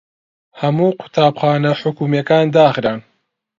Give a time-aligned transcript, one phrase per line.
[0.61, 2.99] هەموو قوتابخانە حکوومییەکان داخران.